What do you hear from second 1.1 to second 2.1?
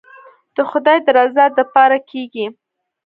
رضا دپاره